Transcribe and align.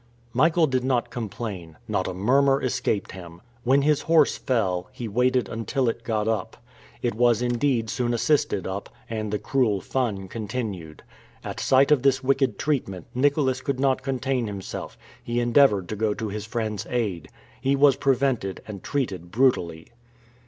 Michael 0.33 0.65
did 0.65 0.83
not 0.83 1.11
complain. 1.11 1.77
Not 1.87 2.07
a 2.07 2.13
murmur 2.15 2.59
escaped 2.59 3.11
him. 3.11 3.39
When 3.63 3.83
his 3.83 4.01
horse 4.01 4.35
fell, 4.35 4.89
he 4.91 5.07
waited 5.07 5.47
until 5.47 5.87
it 5.87 6.01
got 6.03 6.27
up. 6.27 6.57
It 7.03 7.13
was, 7.13 7.43
indeed, 7.43 7.87
soon 7.91 8.11
assisted 8.11 8.65
up, 8.65 8.89
and 9.11 9.31
the 9.31 9.37
cruel 9.37 9.79
fun 9.79 10.27
continued. 10.27 11.03
At 11.43 11.59
sight 11.59 11.91
of 11.91 12.01
this 12.01 12.23
wicked 12.23 12.57
treatment, 12.57 13.05
Nicholas 13.13 13.61
could 13.61 13.79
not 13.79 14.01
contain 14.01 14.47
himself; 14.47 14.97
he 15.23 15.39
endeavored 15.39 15.87
to 15.89 15.95
go 15.95 16.15
to 16.15 16.29
his 16.29 16.47
friend's 16.47 16.87
aid. 16.89 17.29
He 17.61 17.75
was 17.75 17.95
prevented, 17.95 18.63
and 18.67 18.81
treated 18.81 19.29
brutally. 19.29 19.89